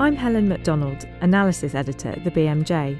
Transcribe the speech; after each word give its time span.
I'm 0.00 0.16
Helen 0.16 0.48
MacDonald, 0.48 1.06
Analysis 1.20 1.74
Editor 1.74 2.08
at 2.08 2.24
the 2.24 2.30
BMJ. 2.30 2.98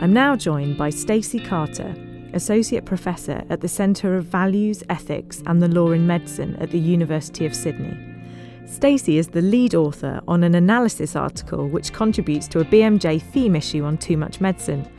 I'm 0.00 0.14
now 0.14 0.34
joined 0.36 0.78
by 0.78 0.88
Stacy 0.88 1.38
Carter, 1.38 1.94
Associate 2.32 2.82
Professor 2.82 3.44
at 3.50 3.60
the 3.60 3.68
Centre 3.68 4.16
of 4.16 4.24
Values, 4.24 4.82
Ethics 4.88 5.42
and 5.44 5.62
the 5.62 5.68
Law 5.68 5.90
in 5.90 6.06
Medicine 6.06 6.56
at 6.60 6.70
the 6.70 6.78
University 6.78 7.44
of 7.44 7.54
Sydney. 7.54 7.94
Stacy 8.64 9.18
is 9.18 9.28
the 9.28 9.42
lead 9.42 9.74
author 9.74 10.22
on 10.26 10.44
an 10.44 10.54
analysis 10.54 11.14
article 11.14 11.68
which 11.68 11.92
contributes 11.92 12.48
to 12.48 12.60
a 12.60 12.64
BMJ 12.64 13.20
theme 13.20 13.54
issue 13.54 13.84
on 13.84 13.98
too 13.98 14.16
much 14.16 14.40
medicine. 14.40 14.90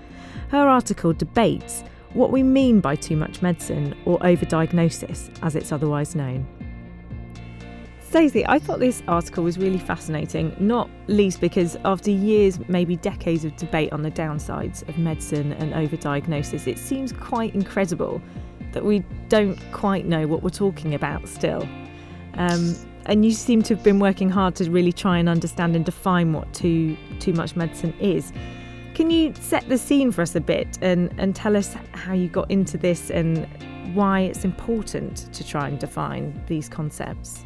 Her 0.50 0.68
article 0.68 1.12
debates 1.12 1.84
what 2.14 2.32
we 2.32 2.44
mean 2.44 2.82
by 2.82 2.98
too 2.98 3.18
much 3.18 3.42
medicine 3.42 3.96
or 4.06 4.20
overdiagnosis, 4.20 5.32
as 5.42 5.56
it's 5.56 5.72
otherwise 5.72 6.14
known. 6.14 6.46
Stacy, 8.16 8.48
I 8.48 8.60
thought 8.60 8.80
this 8.80 9.04
article 9.10 9.44
was 9.44 9.58
really 9.58 9.78
fascinating, 9.78 10.56
not 10.58 10.90
least 11.08 11.42
because 11.42 11.76
after 11.84 12.12
years, 12.12 12.58
maybe 12.70 12.96
decades 12.96 13.44
of 13.44 13.54
debate 13.58 13.92
on 13.92 14.04
the 14.04 14.10
downsides 14.10 14.88
of 14.88 14.98
medicine 14.98 15.52
and 15.52 15.74
overdiagnosis, 15.74 16.66
it 16.66 16.80
seems 16.80 17.12
quite 17.12 17.54
incredible 17.54 18.22
that 18.72 18.86
we 18.86 19.00
don't 19.28 19.60
quite 19.74 20.06
know 20.06 20.28
what 20.28 20.44
we're 20.44 20.50
talking 20.50 20.96
about 20.96 21.28
still. 21.28 21.68
Um, 22.36 22.74
and 23.06 23.26
you 23.26 23.34
seem 23.34 23.62
to 23.64 23.76
have 23.76 23.84
been 23.84 24.00
working 24.00 24.30
hard 24.30 24.56
to 24.56 24.72
really 24.72 24.94
try 24.94 25.18
and 25.18 25.28
understand 25.28 25.76
and 25.76 25.84
define 25.84 26.32
what 26.32 26.54
too 26.54 26.96
too 27.20 27.34
much 27.34 27.58
medicine 27.58 27.94
is. 28.00 28.32
Can 28.94 29.12
you 29.12 29.34
set 29.42 29.68
the 29.68 29.78
scene 29.78 30.14
for 30.14 30.22
us 30.22 30.36
a 30.36 30.40
bit 30.40 30.80
and, 30.82 31.14
and 31.18 31.36
tell 31.36 31.58
us 31.58 31.76
how 31.92 32.14
you 32.14 32.30
got 32.30 32.50
into 32.50 32.78
this 32.78 33.12
and 33.12 33.46
why 33.94 34.22
it's 34.22 34.46
important 34.46 35.28
to 35.34 35.46
try 35.46 35.68
and 35.68 35.78
define 35.80 36.42
these 36.48 36.70
concepts? 36.70 37.44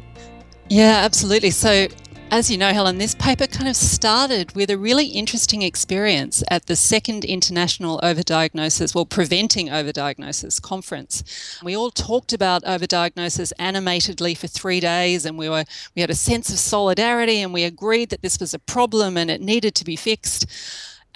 Yeah, 0.70 1.00
absolutely. 1.04 1.50
So, 1.50 1.88
as 2.30 2.48
you 2.48 2.56
know, 2.56 2.72
Helen, 2.72 2.98
this 2.98 3.16
paper 3.16 3.48
kind 3.48 3.66
of 3.66 3.74
started 3.74 4.54
with 4.54 4.70
a 4.70 4.78
really 4.78 5.06
interesting 5.06 5.62
experience 5.62 6.44
at 6.48 6.66
the 6.66 6.76
second 6.76 7.24
International 7.24 7.98
Overdiagnosis, 8.04 8.94
well, 8.94 9.04
Preventing 9.04 9.66
Overdiagnosis 9.66 10.62
conference. 10.62 11.58
We 11.64 11.76
all 11.76 11.90
talked 11.90 12.32
about 12.32 12.62
overdiagnosis 12.62 13.52
animatedly 13.58 14.36
for 14.36 14.46
three 14.46 14.78
days, 14.78 15.26
and 15.26 15.36
we 15.36 15.48
were 15.48 15.64
we 15.96 16.02
had 16.02 16.10
a 16.10 16.14
sense 16.14 16.50
of 16.50 16.60
solidarity, 16.60 17.42
and 17.42 17.52
we 17.52 17.64
agreed 17.64 18.10
that 18.10 18.22
this 18.22 18.38
was 18.38 18.54
a 18.54 18.60
problem 18.60 19.16
and 19.16 19.28
it 19.28 19.40
needed 19.40 19.74
to 19.74 19.84
be 19.84 19.96
fixed. 19.96 20.46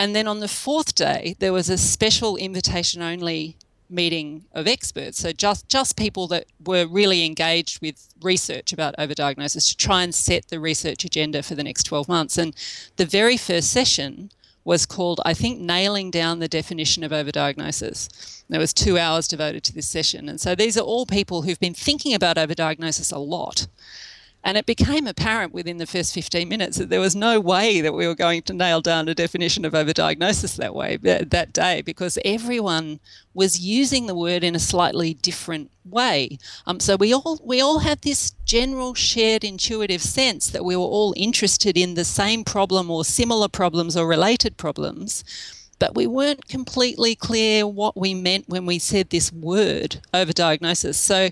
And 0.00 0.16
then 0.16 0.26
on 0.26 0.40
the 0.40 0.48
fourth 0.48 0.96
day, 0.96 1.36
there 1.38 1.52
was 1.52 1.70
a 1.70 1.78
special 1.78 2.36
invitation 2.36 3.02
only 3.02 3.56
meeting 3.94 4.44
of 4.52 4.66
experts. 4.66 5.18
So 5.18 5.32
just 5.32 5.68
just 5.68 5.96
people 5.96 6.26
that 6.28 6.46
were 6.64 6.86
really 6.86 7.24
engaged 7.24 7.80
with 7.80 8.08
research 8.20 8.72
about 8.72 8.96
overdiagnosis 8.98 9.68
to 9.68 9.76
try 9.76 10.02
and 10.02 10.14
set 10.14 10.48
the 10.48 10.60
research 10.60 11.04
agenda 11.04 11.42
for 11.42 11.54
the 11.54 11.64
next 11.64 11.84
12 11.84 12.08
months. 12.08 12.36
And 12.38 12.54
the 12.96 13.06
very 13.06 13.36
first 13.36 13.70
session 13.70 14.30
was 14.64 14.86
called, 14.86 15.20
I 15.24 15.34
think, 15.34 15.60
nailing 15.60 16.10
down 16.10 16.38
the 16.38 16.48
definition 16.48 17.04
of 17.04 17.12
overdiagnosis. 17.12 18.42
There 18.48 18.60
was 18.60 18.72
two 18.72 18.98
hours 18.98 19.28
devoted 19.28 19.62
to 19.64 19.74
this 19.74 19.88
session. 19.88 20.28
And 20.28 20.40
so 20.40 20.54
these 20.54 20.76
are 20.78 20.82
all 20.82 21.06
people 21.06 21.42
who've 21.42 21.60
been 21.60 21.74
thinking 21.74 22.14
about 22.14 22.36
overdiagnosis 22.36 23.12
a 23.12 23.18
lot 23.18 23.66
and 24.44 24.58
it 24.58 24.66
became 24.66 25.06
apparent 25.06 25.54
within 25.54 25.78
the 25.78 25.86
first 25.86 26.12
15 26.12 26.46
minutes 26.46 26.76
that 26.76 26.90
there 26.90 27.00
was 27.00 27.16
no 27.16 27.40
way 27.40 27.80
that 27.80 27.94
we 27.94 28.06
were 28.06 28.14
going 28.14 28.42
to 28.42 28.52
nail 28.52 28.82
down 28.82 29.08
a 29.08 29.14
definition 29.14 29.64
of 29.64 29.72
overdiagnosis 29.72 30.56
that 30.56 30.74
way 30.74 30.96
that 30.98 31.52
day 31.52 31.80
because 31.80 32.18
everyone 32.24 33.00
was 33.32 33.58
using 33.58 34.06
the 34.06 34.14
word 34.14 34.44
in 34.44 34.54
a 34.54 34.60
slightly 34.60 35.14
different 35.14 35.70
way. 35.84 36.38
Um, 36.66 36.78
so 36.78 36.94
we 36.96 37.12
all 37.12 37.40
we 37.42 37.60
all 37.60 37.78
had 37.78 38.02
this 38.02 38.32
general 38.44 38.94
shared 38.94 39.44
intuitive 39.44 40.02
sense 40.02 40.48
that 40.50 40.64
we 40.64 40.76
were 40.76 40.82
all 40.82 41.14
interested 41.16 41.76
in 41.78 41.94
the 41.94 42.04
same 42.04 42.44
problem 42.44 42.90
or 42.90 43.04
similar 43.04 43.48
problems 43.48 43.96
or 43.96 44.06
related 44.06 44.56
problems 44.58 45.24
but 45.78 45.94
we 45.94 46.06
weren't 46.06 46.48
completely 46.48 47.14
clear 47.14 47.66
what 47.66 47.96
we 47.96 48.14
meant 48.14 48.48
when 48.48 48.66
we 48.66 48.78
said 48.78 49.10
this 49.10 49.32
word 49.32 50.00
overdiagnosis. 50.12 50.94
So 50.94 51.28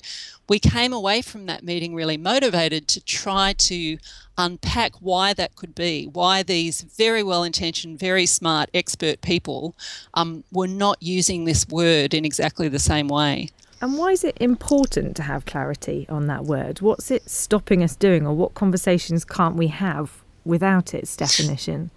we 0.48 0.58
came 0.58 0.92
away 0.92 1.22
from 1.22 1.46
that 1.46 1.62
meeting 1.62 1.94
really 1.94 2.16
motivated 2.16 2.88
to 2.88 3.00
try 3.00 3.54
to 3.54 3.98
unpack 4.36 4.92
why 5.00 5.32
that 5.34 5.54
could 5.56 5.74
be, 5.74 6.06
why 6.06 6.42
these 6.42 6.82
very 6.82 7.22
well 7.22 7.44
intentioned, 7.44 7.98
very 7.98 8.26
smart, 8.26 8.70
expert 8.74 9.20
people 9.20 9.74
um, 10.14 10.44
were 10.50 10.66
not 10.66 10.96
using 11.00 11.44
this 11.44 11.66
word 11.68 12.12
in 12.14 12.24
exactly 12.24 12.68
the 12.68 12.78
same 12.78 13.08
way. 13.08 13.48
And 13.80 13.98
why 13.98 14.12
is 14.12 14.24
it 14.24 14.36
important 14.40 15.16
to 15.16 15.22
have 15.22 15.44
clarity 15.44 16.06
on 16.08 16.26
that 16.28 16.44
word? 16.44 16.80
What's 16.80 17.10
it 17.10 17.28
stopping 17.28 17.82
us 17.82 17.96
doing, 17.96 18.26
or 18.26 18.34
what 18.34 18.54
conversations 18.54 19.24
can't 19.24 19.56
we 19.56 19.68
have 19.68 20.22
without 20.44 20.94
its 20.94 21.16
definition? 21.16 21.90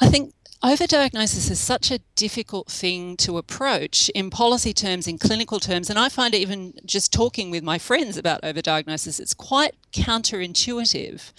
I 0.00 0.08
think 0.08 0.32
Overdiagnosis 0.62 1.50
is 1.50 1.58
such 1.58 1.90
a 1.90 1.98
difficult 2.14 2.68
thing 2.68 3.16
to 3.16 3.36
approach 3.36 4.08
in 4.10 4.30
policy 4.30 4.72
terms, 4.72 5.08
in 5.08 5.18
clinical 5.18 5.58
terms, 5.58 5.90
and 5.90 5.98
I 5.98 6.08
find 6.08 6.36
even 6.36 6.74
just 6.84 7.12
talking 7.12 7.50
with 7.50 7.64
my 7.64 7.78
friends 7.78 8.16
about 8.16 8.42
overdiagnosis, 8.42 9.18
it's 9.18 9.34
quite 9.34 9.74
counterintuitive. 9.92 11.32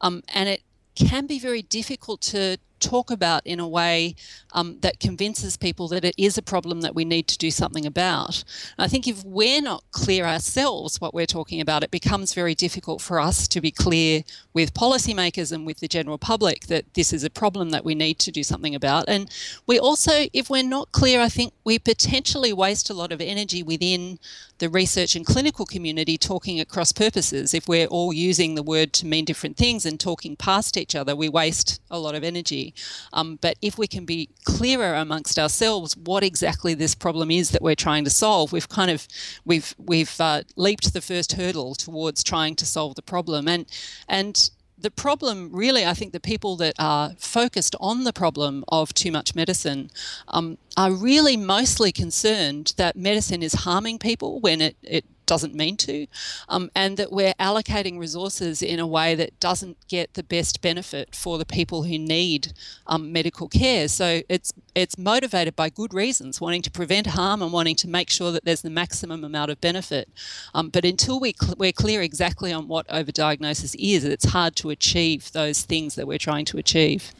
Um, 0.00 0.24
and 0.34 0.48
it 0.48 0.62
can 0.96 1.28
be 1.28 1.38
very 1.38 1.62
difficult 1.62 2.20
to 2.22 2.58
talk 2.84 3.10
about 3.10 3.46
in 3.46 3.60
a 3.60 3.68
way 3.68 4.14
um, 4.52 4.78
that 4.80 5.00
convinces 5.00 5.56
people 5.56 5.88
that 5.88 6.04
it 6.04 6.14
is 6.18 6.38
a 6.38 6.42
problem 6.42 6.82
that 6.82 6.94
we 6.94 7.04
need 7.04 7.26
to 7.28 7.38
do 7.38 7.50
something 7.50 7.86
about. 7.86 8.44
And 8.76 8.84
I 8.84 8.88
think 8.88 9.08
if 9.08 9.24
we're 9.24 9.62
not 9.62 9.82
clear 9.90 10.24
ourselves 10.24 11.00
what 11.00 11.14
we're 11.14 11.26
talking 11.26 11.60
about, 11.60 11.82
it 11.82 11.90
becomes 11.90 12.34
very 12.34 12.54
difficult 12.54 13.00
for 13.00 13.18
us 13.18 13.48
to 13.48 13.60
be 13.60 13.70
clear 13.70 14.22
with 14.52 14.74
policymakers 14.74 15.50
and 15.52 15.66
with 15.66 15.80
the 15.80 15.88
general 15.88 16.18
public 16.18 16.66
that 16.66 16.94
this 16.94 17.12
is 17.12 17.24
a 17.24 17.30
problem 17.30 17.70
that 17.70 17.84
we 17.84 17.94
need 17.94 18.18
to 18.20 18.30
do 18.30 18.42
something 18.42 18.74
about. 18.74 19.04
And 19.08 19.30
we 19.66 19.78
also, 19.78 20.26
if 20.32 20.50
we're 20.50 20.62
not 20.62 20.92
clear, 20.92 21.20
I 21.20 21.28
think 21.28 21.52
we 21.64 21.78
potentially 21.78 22.52
waste 22.52 22.90
a 22.90 22.94
lot 22.94 23.12
of 23.12 23.20
energy 23.20 23.62
within 23.62 24.18
the 24.58 24.68
research 24.68 25.16
and 25.16 25.26
clinical 25.26 25.66
community 25.66 26.16
talking 26.16 26.60
at 26.60 26.68
cross 26.68 26.92
purposes. 26.92 27.54
If 27.54 27.66
we're 27.66 27.86
all 27.86 28.12
using 28.12 28.54
the 28.54 28.62
word 28.62 28.92
to 28.94 29.06
mean 29.06 29.24
different 29.24 29.56
things 29.56 29.84
and 29.84 29.98
talking 29.98 30.36
past 30.36 30.76
each 30.76 30.94
other, 30.94 31.16
we 31.16 31.28
waste 31.28 31.80
a 31.90 31.98
lot 31.98 32.14
of 32.14 32.22
energy. 32.22 32.73
Um, 33.12 33.38
but 33.40 33.56
if 33.62 33.78
we 33.78 33.86
can 33.86 34.04
be 34.04 34.30
clearer 34.44 34.94
amongst 34.94 35.38
ourselves 35.38 35.96
what 35.96 36.22
exactly 36.22 36.74
this 36.74 36.94
problem 36.94 37.30
is 37.30 37.50
that 37.50 37.62
we're 37.62 37.74
trying 37.74 38.04
to 38.04 38.10
solve, 38.10 38.52
we've 38.52 38.68
kind 38.68 38.90
of 38.90 39.06
we've 39.44 39.74
we've 39.78 40.20
uh, 40.20 40.42
leaped 40.56 40.92
the 40.92 41.00
first 41.00 41.32
hurdle 41.32 41.74
towards 41.74 42.22
trying 42.22 42.56
to 42.56 42.66
solve 42.66 42.94
the 42.94 43.02
problem. 43.02 43.48
And 43.48 43.66
and 44.08 44.50
the 44.84 44.90
problem, 44.90 45.50
really, 45.50 45.86
I 45.86 45.94
think 45.94 46.12
the 46.12 46.20
people 46.20 46.56
that 46.56 46.74
are 46.78 47.14
focused 47.18 47.74
on 47.80 48.04
the 48.04 48.12
problem 48.12 48.64
of 48.68 48.92
too 48.92 49.10
much 49.10 49.34
medicine 49.34 49.90
um, 50.28 50.58
are 50.76 50.92
really 50.92 51.38
mostly 51.38 51.90
concerned 51.90 52.74
that 52.76 52.94
medicine 52.94 53.42
is 53.42 53.54
harming 53.54 53.98
people 53.98 54.40
when 54.40 54.60
it, 54.60 54.76
it 54.82 55.04
doesn't 55.26 55.54
mean 55.54 55.76
to, 55.78 56.06
um, 56.48 56.70
and 56.74 56.96
that 56.96 57.12
we're 57.12 57.34
allocating 57.34 57.98
resources 57.98 58.62
in 58.62 58.78
a 58.78 58.86
way 58.86 59.14
that 59.14 59.38
doesn't 59.40 59.76
get 59.88 60.14
the 60.14 60.22
best 60.22 60.60
benefit 60.60 61.14
for 61.14 61.38
the 61.38 61.46
people 61.46 61.84
who 61.84 61.98
need 61.98 62.52
um, 62.86 63.12
medical 63.12 63.48
care. 63.48 63.88
So 63.88 64.22
it's 64.28 64.52
it's 64.74 64.98
motivated 64.98 65.54
by 65.54 65.70
good 65.70 65.94
reasons, 65.94 66.40
wanting 66.40 66.62
to 66.62 66.70
prevent 66.70 67.08
harm 67.08 67.42
and 67.42 67.52
wanting 67.52 67.76
to 67.76 67.88
make 67.88 68.10
sure 68.10 68.32
that 68.32 68.44
there's 68.44 68.62
the 68.62 68.70
maximum 68.70 69.24
amount 69.24 69.50
of 69.50 69.60
benefit. 69.60 70.08
Um, 70.54 70.68
but 70.68 70.84
until 70.84 71.20
we 71.20 71.34
cl- 71.40 71.54
we're 71.58 71.72
clear 71.72 72.02
exactly 72.02 72.52
on 72.52 72.68
what 72.68 72.86
overdiagnosis 72.88 73.76
is, 73.78 74.04
it's 74.04 74.26
hard 74.26 74.56
to 74.56 74.70
achieve 74.70 75.32
those 75.32 75.62
things 75.62 75.94
that 75.94 76.06
we're 76.06 76.18
trying 76.18 76.44
to 76.46 76.58
achieve. 76.58 77.12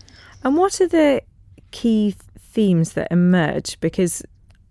And 0.43 0.57
what 0.57 0.81
are 0.81 0.89
the 0.89 1.23
key 1.71 2.15
themes 2.39 2.93
that 2.93 3.09
emerge? 3.11 3.81
Because 3.81 4.23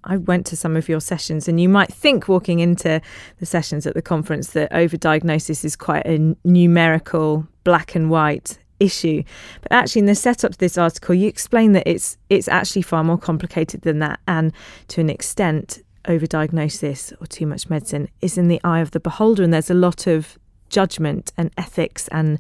I 0.05 0.17
went 0.17 0.45
to 0.47 0.57
some 0.57 0.75
of 0.75 0.89
your 0.89 0.99
sessions, 0.99 1.47
and 1.47 1.59
you 1.59 1.69
might 1.69 1.91
think 1.91 2.27
walking 2.27 2.59
into 2.59 3.01
the 3.39 3.45
sessions 3.45 3.85
at 3.87 3.93
the 3.93 4.01
conference 4.01 4.51
that 4.51 4.71
overdiagnosis 4.71 5.63
is 5.63 5.75
quite 5.75 6.05
a 6.05 6.35
numerical, 6.43 7.47
black 7.63 7.95
and 7.95 8.09
white 8.09 8.57
issue. 8.79 9.23
But 9.61 9.71
actually, 9.71 10.01
in 10.01 10.05
the 10.07 10.15
setup 10.15 10.51
to 10.53 10.57
this 10.57 10.77
article, 10.77 11.15
you 11.15 11.27
explain 11.27 11.71
that 11.73 11.87
it's 11.87 12.17
it's 12.29 12.47
actually 12.47 12.81
far 12.81 13.03
more 13.03 13.17
complicated 13.17 13.81
than 13.81 13.99
that, 13.99 14.19
and 14.27 14.51
to 14.89 15.01
an 15.01 15.09
extent, 15.09 15.81
overdiagnosis 16.05 17.13
or 17.21 17.27
too 17.27 17.45
much 17.45 17.69
medicine 17.69 18.09
is 18.21 18.37
in 18.37 18.47
the 18.47 18.59
eye 18.63 18.79
of 18.79 18.91
the 18.91 18.99
beholder, 18.99 19.43
and 19.43 19.53
there's 19.53 19.69
a 19.71 19.75
lot 19.75 20.07
of 20.07 20.37
judgment 20.69 21.31
and 21.37 21.51
ethics 21.57 22.07
and 22.09 22.39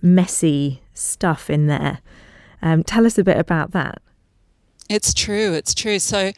messy 0.00 0.82
stuff 0.94 1.50
in 1.50 1.66
there. 1.66 2.00
Um, 2.62 2.82
tell 2.82 3.04
us 3.04 3.18
a 3.18 3.24
bit 3.24 3.36
about 3.36 3.72
that. 3.72 4.00
It's 4.88 5.12
true. 5.12 5.52
It's 5.54 5.74
true. 5.74 5.98
So 5.98 6.32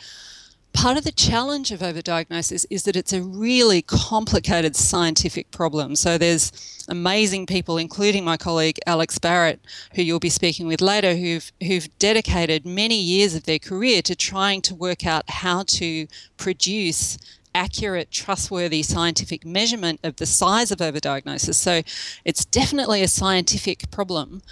part 0.77 0.99
of 0.99 1.05
the 1.05 1.13
challenge 1.13 1.73
of 1.73 1.81
overdiagnosis 1.81 2.67
is 2.69 2.83
that 2.83 2.97
it's 2.97 3.15
a 3.15 3.23
really 3.23 3.81
complicated 3.81 4.77
scientific 4.77 5.51
problem. 5.51 5.97
So 5.97 6.19
there's 6.19 6.85
amazing 6.91 7.47
people, 7.47 7.79
including 7.79 8.25
my 8.25 8.37
colleague 8.37 8.79
Alex 8.87 9.19
Barratt, 9.19 9.59
who 9.95 10.03
you'll 10.03 10.21
be 10.21 10.29
speaking 10.29 10.67
with 10.67 10.83
later, 10.83 11.17
who've 11.17 11.51
who've 11.67 11.89
dedicated 11.99 12.67
many 12.67 13.01
years 13.01 13.35
of 13.35 13.45
their 13.45 13.59
career 13.59 14.03
to 14.03 14.15
trying 14.15 14.61
to 14.63 14.75
work 14.75 15.07
out 15.07 15.29
how 15.31 15.63
to 15.63 16.07
produce 16.37 17.17
accurate, 17.55 18.11
trustworthy 18.11 18.83
scientific 18.83 19.47
measurement 19.47 19.99
of 20.05 20.17
the 20.17 20.27
size 20.27 20.71
of 20.71 20.79
overdiagnosis. 20.79 21.55
So 21.55 21.81
it's 22.27 22.45
definitely 22.45 23.03
a 23.03 23.09
scientific 23.09 23.91
problem. 23.91 24.43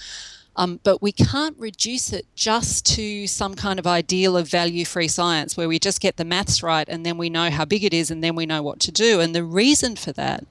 Um, 0.56 0.80
but 0.84 1.02
we 1.02 1.12
can't 1.12 1.56
reduce 1.58 2.12
it 2.12 2.26
just 2.34 2.86
to 2.94 3.26
some 3.26 3.54
kind 3.54 3.78
of 3.78 3.86
ideal 3.86 4.36
of 4.36 4.48
value 4.48 4.84
free 4.84 5.08
science 5.08 5.56
where 5.56 5.68
we 5.68 5.78
just 5.78 6.00
get 6.00 6.16
the 6.16 6.24
maths 6.24 6.62
right 6.62 6.88
and 6.88 7.04
then 7.04 7.18
we 7.18 7.28
know 7.28 7.50
how 7.50 7.64
big 7.64 7.82
it 7.84 7.92
is 7.92 8.10
and 8.10 8.22
then 8.22 8.36
we 8.36 8.46
know 8.46 8.62
what 8.62 8.80
to 8.80 8.92
do. 8.92 9.20
And 9.20 9.34
the 9.34 9.44
reason 9.44 9.96
for 9.96 10.12
that 10.12 10.44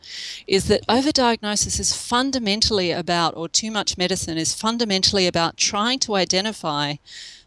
is 0.47 0.67
that 0.67 0.85
overdiagnosis 0.87 1.79
is 1.79 1.95
fundamentally 1.95 2.91
about, 2.91 3.35
or 3.37 3.47
too 3.47 3.71
much 3.71 3.97
medicine 3.97 4.37
is 4.37 4.53
fundamentally 4.53 5.27
about 5.27 5.57
trying 5.57 5.99
to 5.99 6.15
identify 6.15 6.95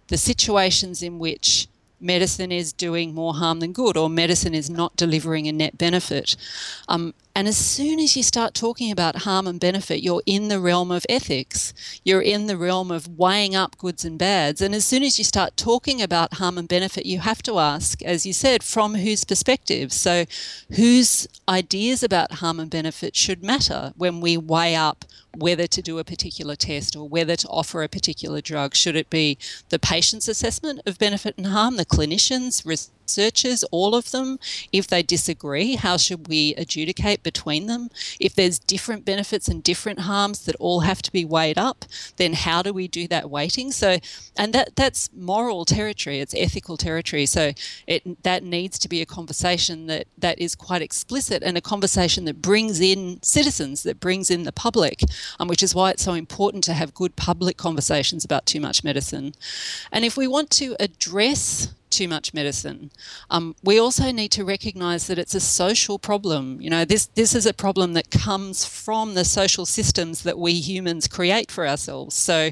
the 0.09 0.17
situations 0.17 1.03
in 1.03 1.19
which 1.19 1.69
medicine 2.01 2.53
is 2.53 2.73
doing 2.73 3.15
more 3.15 3.35
harm 3.35 3.61
than 3.61 3.73
good 3.73 3.97
or 3.97 4.09
medicine 4.09 4.55
is 4.55 4.69
not 4.69 4.97
delivering 4.97 5.49
a 5.49 5.53
net 5.53 5.79
benefit. 5.79 6.37
Um, 6.89 7.15
and 7.37 7.47
as 7.47 7.59
soon 7.59 8.01
as 8.01 8.17
you 8.17 8.23
start 8.23 8.55
talking 8.55 8.91
about 8.91 9.25
harm 9.25 9.47
and 9.47 9.61
benefit, 9.61 10.03
you're 10.03 10.23
in 10.25 10.49
the 10.49 10.59
realm 10.59 10.91
of 10.91 11.05
ethics. 11.07 11.75
You're 12.03 12.23
in 12.23 12.47
the 12.47 12.57
realm 12.57 12.91
of 12.91 13.19
weighing 13.19 13.55
up 13.55 13.77
goods 13.77 14.07
and 14.07 14.19
bads. 14.19 14.63
And 14.63 14.75
as 14.75 14.87
soon 14.87 15.03
as 15.03 15.19
you 15.19 15.25
start 15.25 15.55
talking 15.55 16.01
about 16.01 16.33
harm 16.35 16.57
and 16.57 16.67
benefit, 16.67 17.05
you 17.05 17.19
have 17.19 17.43
to 17.43 17.59
ask, 17.59 18.03
as 18.03 18.25
you 18.25 18.33
said, 18.33 18.63
from 18.63 18.95
whose 18.95 19.25
perspective? 19.25 19.93
So, 19.93 20.25
whose 20.77 21.29
ideas 21.47 22.03
about 22.03 22.33
harm 22.41 22.59
and 22.59 22.71
benefit 22.71 23.15
should 23.15 23.45
matter 23.45 23.93
when 23.99 24.23
we 24.23 24.39
weigh 24.39 24.75
up 24.75 25.05
whether 25.37 25.67
to 25.67 25.83
do 25.83 25.99
a 25.99 26.05
particular 26.05 26.57
test 26.57 26.97
or 26.97 27.07
whether 27.07 27.37
to 27.37 27.49
offer 27.49 27.83
a 27.83 27.89
particular 27.89 28.41
drug? 28.41 28.75
Should 28.75 28.97
it 28.97 29.11
be 29.11 29.37
the 29.69 29.79
patient's 29.79 30.27
assessment 30.27 30.81
of 30.87 30.99
benefit 30.99 31.37
and 31.37 31.49
harm, 31.49 31.77
the 31.77 31.85
clinicians, 31.85 32.65
researchers, 33.07 33.65
all 33.71 33.95
of 33.95 34.11
them? 34.11 34.39
If 34.73 34.87
they 34.89 35.03
disagree, 35.03 35.77
how 35.77 35.97
should 35.97 36.29
we 36.29 36.55
adjudicate 36.57 37.23
between 37.23 37.67
them? 37.67 37.89
If 38.21 38.35
there's 38.35 38.59
different 38.59 39.05
benefits 39.05 39.49
and 39.49 39.63
different 39.63 40.01
harms 40.01 40.45
that 40.45 40.57
all 40.57 40.81
have 40.81 41.03
to 41.03 41.13
be 41.13 41.25
weighed 41.25 41.59
up, 41.59 41.85
then 42.17 42.33
how 42.33 42.63
do 42.63 42.73
we 42.73 42.89
do 42.89 43.07
that 43.09 43.31
weighting? 43.31 43.73
So, 43.73 43.99
and 44.37 44.53
that 44.53 44.77
that's 44.77 45.11
moral 45.15 45.65
territory, 45.65 46.21
it's 46.21 46.35
ethical 46.37 46.77
territory. 46.77 47.27
So, 47.27 47.53
it 47.87 48.23
that 48.25 48.43
needs 48.43 48.79
to 48.81 48.89
be 48.89 49.01
a 49.01 49.07
conversation 49.07 49.87
that 49.87 50.07
that 50.19 50.39
is 50.39 50.55
quite 50.55 50.83
explicit 50.83 51.43
and 51.43 51.57
a 51.57 51.61
conversation 51.61 52.25
that 52.25 52.43
brings 52.43 52.81
in 52.81 53.23
citizens, 53.23 53.83
that 53.85 54.01
brings 54.01 54.31
in 54.31 54.43
the 54.43 54.53
public, 54.53 55.01
um, 55.39 55.49
which 55.49 55.63
is 55.63 55.75
why 55.75 55.91
it's 55.91 56.03
so 56.05 56.15
important 56.15 56.65
to 56.65 56.75
have 56.75 56.93
good 56.95 57.15
public 57.17 57.57
conversations 57.57 58.25
about 58.25 58.47
too 58.47 58.61
much 58.61 58.83
medicine. 58.83 59.33
And 59.93 60.05
if 60.05 60.17
we 60.17 60.27
want 60.27 60.51
to 60.63 60.77
address 60.81 61.73
too 61.91 62.09
much 62.09 62.35
medicine. 62.35 62.91
Um, 63.31 63.55
we 63.63 63.79
also 63.79 64.13
need 64.13 64.31
to 64.33 64.45
recognise 64.45 65.07
that 65.07 65.19
it's 65.19 65.35
a 65.35 65.41
social 65.41 65.99
problem. 65.99 66.61
You 66.61 66.71
know, 66.71 66.85
this 66.85 67.07
this 67.15 67.35
is 67.35 67.47
a 67.47 67.55
problem 67.55 67.95
that 67.95 68.11
comes 68.11 68.65
from 68.65 69.15
the 69.15 69.25
social 69.25 69.67
systems 69.67 70.23
that 70.23 70.39
we 70.39 70.53
humans 70.53 71.09
create 71.09 71.51
for 71.51 71.67
ourselves. 71.67 72.15
So 72.15 72.51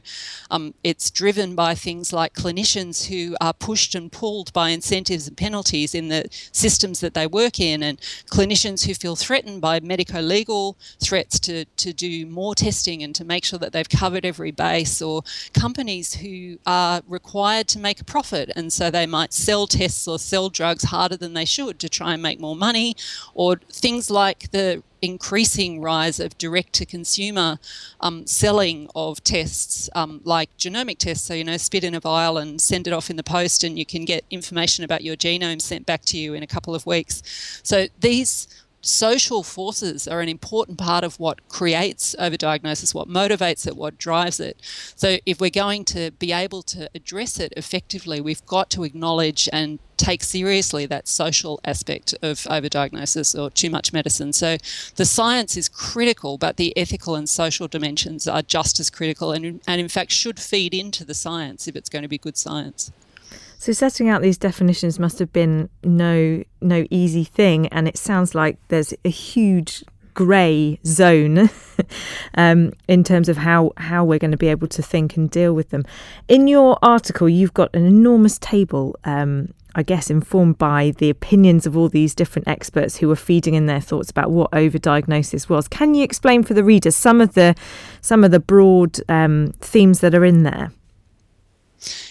um, 0.51 0.75
it's 0.83 1.11
driven 1.11 1.55
by 1.55 1.75
things 1.75 2.13
like 2.13 2.35
clinicians 2.35 3.07
who 3.07 3.37
are 3.41 3.53
pushed 3.53 3.95
and 3.95 4.11
pulled 4.11 4.53
by 4.53 4.71
incentives 4.71 5.29
and 5.29 5.37
penalties 5.37 5.95
in 5.95 6.09
the 6.09 6.27
systems 6.53 7.01
that 7.01 7.15
they 7.15 7.27
work 7.27 7.61
in, 7.61 7.83
and 7.83 8.01
clinicians 8.31 8.87
who 8.87 8.95
feel 8.95 9.17
threatened 9.17 9.61
by 9.61 9.81
medico-legal 9.81 10.77
threats 11.01 11.39
to 11.41 11.65
to 11.77 11.93
do 11.93 12.27
more 12.27 12.55
testing 12.55 13.03
and 13.03 13.15
to 13.15 13.25
make 13.25 13.45
sure 13.45 13.59
that 13.59 13.73
they've 13.73 13.89
covered 13.89 14.25
every 14.25 14.51
base, 14.51 15.03
or 15.03 15.23
companies 15.53 16.15
who 16.15 16.59
are 16.67 17.03
required 17.09 17.69
to 17.69 17.79
make 17.79 18.01
a 18.01 18.05
profit, 18.05 18.51
and 18.57 18.73
so 18.73 18.91
they 18.91 19.07
might 19.25 19.33
sell 19.33 19.67
tests 19.67 20.07
or 20.07 20.19
sell 20.19 20.51
drugs 20.51 20.85
harder 20.85 21.17
than 21.17 21.33
they 21.33 21.47
should 21.47 21.79
to 21.79 21.89
try 21.89 22.13
and 22.13 22.23
make 22.23 22.39
more 22.39 22.55
money, 22.55 22.95
or 23.33 23.57
things 23.73 24.11
like 24.11 24.51
the 24.51 24.83
increasing 25.01 25.81
rise 25.81 26.21
of 26.21 26.37
direct 26.37 26.75
to 26.75 26.85
consumer 26.85 27.59
um, 28.01 28.27
selling 28.27 28.87
of 28.95 29.23
tests 29.25 29.89
um, 29.95 30.21
like 30.25 30.51
genomic 30.59 30.99
tests. 30.99 31.27
So, 31.27 31.33
you 31.33 31.45
know, 31.45 31.57
spit 31.57 31.85
in 31.85 31.95
a 31.95 32.01
vial 32.01 32.37
and 32.37 32.61
send 32.61 32.87
it 32.87 32.93
off 32.93 33.09
in 33.09 33.17
the 33.17 33.23
post, 33.23 33.65
and 33.65 33.79
you 33.79 33.87
can 33.87 34.05
get 34.05 34.25
information 34.31 34.85
about 34.85 35.03
your 35.03 35.17
genome 35.17 35.63
sent 35.63 35.87
back 35.87 36.05
to 36.07 36.19
you 36.19 36.35
in 36.35 36.43
a 36.43 36.47
couple 36.47 36.75
of 36.75 36.85
weeks. 36.85 37.23
So, 37.63 37.87
these 38.01 38.47
social 38.85 39.43
forces 39.43 40.07
are 40.07 40.21
an 40.21 40.29
important 40.29 40.79
part 40.79 41.05
of 41.05 41.19
what 41.19 41.47
creates 41.49 42.15
overdiagnosis, 42.19 42.95
what 42.95 43.09
motivates 43.09 43.67
it, 43.67 43.77
what 43.77 43.99
drives 43.99 44.41
it. 44.41 44.61
So, 44.95 45.19
if 45.27 45.41
we're 45.41 45.51
going 45.51 45.85
to 45.87 46.11
be 46.13 46.33
able 46.33 46.63
to 46.63 46.89
address 46.95 47.41
it 47.41 47.53
effectively, 47.57 48.21
we've 48.21 48.45
got 48.47 48.71
to 48.71 48.85
acknowledge 48.85 49.49
and 49.53 49.79
take 49.97 50.23
seriously 50.23 50.87
that 50.87 51.09
social 51.09 51.61
aspect 51.65 52.15
of 52.21 52.39
overdiagnosis 52.41 53.41
or 53.41 53.51
too 53.51 53.71
much 53.71 53.93
medicine. 53.93 54.33
So, 54.33 54.59
the 54.97 55.05
science 55.05 55.57
is 55.57 55.69
critical, 55.69 56.39
but 56.39 56.57
the 56.57 56.77
ethical 56.77 57.15
and 57.15 57.29
social 57.29 57.69
dimensions 57.69 58.29
are 58.29 58.43
just 58.43 58.79
as 58.81 58.91
critical 58.91 59.33
and, 59.33 59.61
and 59.67 59.81
in 59.81 59.89
fact, 59.89 60.13
should 60.13 60.39
feed 60.39 60.75
into 60.75 61.05
the 61.05 61.15
science 61.15 61.67
if 61.67 61.77
it's 61.77 61.89
going 61.89 62.03
to 62.03 62.09
be 62.09 62.19
good 62.19 62.37
science. 62.37 62.93
So 63.65 63.73
setting 63.73 64.11
out 64.11 64.21
these 64.21 64.37
definitions 64.37 64.99
must 64.99 65.19
have 65.21 65.33
been 65.33 65.71
no 65.83 66.45
no 66.61 66.85
easy 66.91 67.25
thing, 67.25 67.67
and 67.69 67.89
it 67.89 67.97
sounds 67.97 68.35
like 68.35 68.59
there's 68.69 68.93
a 69.07 69.09
huge 69.09 69.83
grey 70.13 70.79
zone 70.85 71.49
um, 72.35 72.75
in 72.89 73.03
terms 73.05 73.31
of 73.31 73.39
how 73.39 73.73
how 73.79 74.05
we're 74.05 74.19
going 74.19 74.33
to 74.33 74.37
be 74.37 74.49
able 74.49 74.69
to 74.69 74.83
think 74.83 75.17
and 75.17 75.31
deal 75.31 75.55
with 75.55 75.71
them. 75.71 75.83
In 76.29 76.47
your 76.47 76.79
article, 76.83 77.27
you've 77.27 77.55
got 77.55 77.75
an 77.75 77.87
enormous 77.87 78.39
table. 78.39 78.97
Um, 79.05 79.55
I 79.75 79.83
guess 79.83 80.11
informed 80.11 80.59
by 80.59 80.93
the 80.99 81.09
opinions 81.09 81.65
of 81.65 81.75
all 81.75 81.89
these 81.89 82.15
different 82.15 82.47
experts 82.47 82.99
who 82.99 83.09
were 83.09 83.17
feeding 83.17 83.55
in 83.55 83.65
their 83.65 83.81
thoughts 83.81 84.11
about 84.11 84.31
what 84.31 84.51
overdiagnosis 84.51 85.49
was. 85.49 85.69
Can 85.69 85.95
you 85.95 86.05
explain 86.05 86.43
for 86.43 86.53
the 86.53 86.63
readers 86.63 86.97
some 86.97 87.23
of 87.23 87.33
the 87.33 87.55
some 88.03 88.25
of 88.25 88.31
the 88.31 88.41
broad 88.41 89.01
um, 89.09 89.55
themes 89.61 90.01
that 90.01 90.15
are 90.15 90.25
in 90.27 90.43
there? 90.43 90.71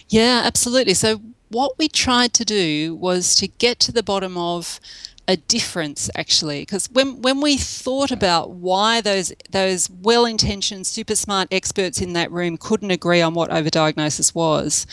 Yeah, 0.09 0.41
absolutely. 0.43 0.93
So 0.93 1.21
what 1.53 1.77
we 1.77 1.87
tried 1.87 2.33
to 2.33 2.45
do 2.45 2.95
was 2.95 3.35
to 3.35 3.47
get 3.47 3.79
to 3.79 3.91
the 3.91 4.03
bottom 4.03 4.37
of 4.37 4.79
a 5.27 5.37
difference 5.37 6.09
actually. 6.15 6.61
Because 6.61 6.89
when 6.91 7.21
when 7.21 7.39
we 7.39 7.57
thought 7.57 8.11
about 8.11 8.51
why 8.51 8.99
those 8.99 9.31
those 9.51 9.89
well-intentioned 9.89 10.85
super 10.85 11.15
smart 11.15 11.47
experts 11.51 12.01
in 12.01 12.13
that 12.13 12.31
room 12.31 12.57
couldn't 12.57 12.91
agree 12.91 13.21
on 13.21 13.33
what 13.33 13.49
overdiagnosis 13.49 14.35
was 14.35 14.85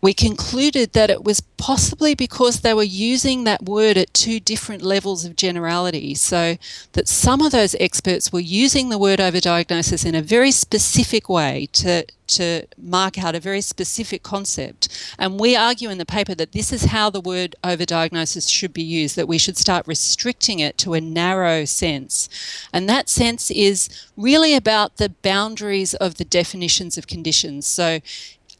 we 0.00 0.14
concluded 0.14 0.92
that 0.92 1.10
it 1.10 1.24
was 1.24 1.40
possibly 1.40 2.14
because 2.14 2.60
they 2.60 2.72
were 2.72 2.84
using 2.84 3.42
that 3.44 3.64
word 3.64 3.98
at 3.98 4.14
two 4.14 4.38
different 4.38 4.80
levels 4.80 5.24
of 5.24 5.34
generality. 5.34 6.14
So, 6.14 6.56
that 6.92 7.08
some 7.08 7.42
of 7.42 7.50
those 7.50 7.74
experts 7.80 8.32
were 8.32 8.38
using 8.38 8.88
the 8.88 8.98
word 8.98 9.18
overdiagnosis 9.18 10.06
in 10.06 10.14
a 10.14 10.22
very 10.22 10.52
specific 10.52 11.28
way 11.28 11.68
to, 11.72 12.06
to 12.28 12.62
mark 12.80 13.18
out 13.18 13.34
a 13.34 13.40
very 13.40 13.60
specific 13.60 14.22
concept. 14.22 14.88
And 15.18 15.40
we 15.40 15.56
argue 15.56 15.90
in 15.90 15.98
the 15.98 16.06
paper 16.06 16.34
that 16.36 16.52
this 16.52 16.72
is 16.72 16.86
how 16.86 17.10
the 17.10 17.20
word 17.20 17.56
overdiagnosis 17.64 18.48
should 18.48 18.72
be 18.72 18.84
used, 18.84 19.16
that 19.16 19.26
we 19.26 19.38
should 19.38 19.56
start 19.56 19.88
restricting 19.88 20.60
it 20.60 20.78
to 20.78 20.94
a 20.94 21.00
narrow 21.00 21.64
sense. 21.64 22.28
And 22.72 22.88
that 22.88 23.08
sense 23.08 23.50
is 23.50 23.88
really 24.16 24.54
about 24.54 24.98
the 24.98 25.08
boundaries 25.08 25.94
of 25.94 26.16
the 26.16 26.24
definitions 26.24 26.96
of 26.96 27.08
conditions. 27.08 27.66
So, 27.66 27.98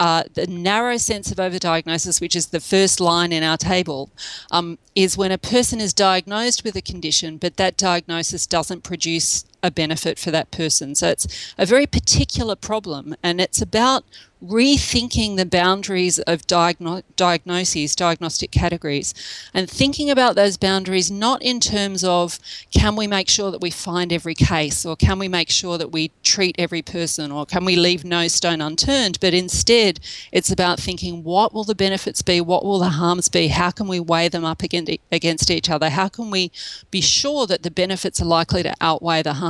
uh, 0.01 0.25
the 0.35 0.47
narrow 0.47 0.97
sense 0.97 1.33
of 1.33 1.39
overdiagnosis, 1.39 2.21
which 2.21 2.37
is 2.37 2.49
the 2.49 2.61
first 2.61 3.01
line 3.01 3.33
in 3.33 3.43
our 3.43 3.57
table, 3.57 4.11
um, 4.51 4.79
is 4.95 5.17
when 5.17 5.33
a 5.33 5.39
person 5.39 5.81
is 5.81 5.93
diagnosed 5.93 6.65
with 6.65 6.77
a 6.77 6.83
condition, 6.83 7.37
but 7.37 7.57
that 7.57 7.77
diagnosis 7.77 8.47
doesn't 8.47 8.83
produce 8.83 9.45
a 9.63 9.71
benefit 9.71 10.19
for 10.19 10.31
that 10.31 10.51
person. 10.51 10.95
So 10.95 11.09
it's 11.09 11.55
a 11.57 11.67
very 11.67 11.87
particular 11.87 12.57
problem, 12.57 13.15
and 13.23 13.41
it's 13.41 13.61
about 13.61 14.05
rethinking 14.41 15.37
the 15.37 15.45
boundaries 15.45 16.21
of 16.21 16.47
diagno- 16.47 17.03
diagnoses, 17.17 17.97
diagnostic 17.97 18.53
categories, 18.53 19.13
and 19.53 19.69
thinking 19.69 20.09
about 20.09 20.37
those 20.37 20.57
boundaries 20.57 21.11
not 21.11 21.43
in 21.43 21.59
terms 21.59 22.05
of 22.05 22.39
can 22.71 22.95
we 22.95 23.09
make 23.09 23.29
sure 23.29 23.51
that 23.51 23.61
we 23.61 23.71
find 23.71 24.13
every 24.13 24.37
case, 24.37 24.87
or 24.87 24.95
can 24.95 25.19
we 25.19 25.27
make 25.27 25.51
sure 25.51 25.77
that 25.77 25.91
we 25.91 26.13
treat 26.23 26.55
every 26.57 26.83
person, 26.83 27.33
or 27.33 27.45
can 27.47 27.65
we 27.65 27.75
leave 27.75 28.05
no 28.05 28.29
stone 28.29 28.61
unturned, 28.61 29.19
but 29.21 29.35
instead 29.35 29.99
it's 30.31 30.53
about 30.53 30.79
thinking 30.79 31.25
what 31.25 31.53
will 31.53 31.65
the 31.65 31.75
benefits 31.75 32.23
be, 32.23 32.41
what 32.41 32.65
will 32.65 32.79
the 32.79 32.91
harms 32.91 33.29
be, 33.29 33.49
how 33.49 33.73
can 33.73 33.89
we 33.89 33.99
weigh 33.99 34.29
them 34.29 34.45
up 34.45 34.63
against 34.63 34.93
against 35.11 35.51
each 35.51 35.69
other, 35.69 35.91
how 35.91 36.09
can 36.09 36.31
we 36.31 36.53
be 36.93 37.01
sure 37.01 37.45
that 37.49 37.65
the 37.65 37.71
benefits 37.73 38.23
are 38.23 38.25
likely 38.25 38.63
to 38.63 38.75
outweigh 38.81 39.23
the 39.23 39.35
harms. 39.35 39.48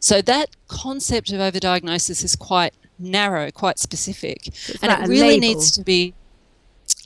So 0.00 0.22
that 0.22 0.50
concept 0.68 1.32
of 1.32 1.40
overdiagnosis 1.40 2.24
is 2.24 2.36
quite 2.36 2.74
narrow, 2.98 3.50
quite 3.50 3.78
specific. 3.78 4.48
It's 4.48 4.82
and 4.82 4.92
it 4.92 5.08
really 5.08 5.38
needs 5.38 5.70
to 5.72 5.82
be 5.82 6.14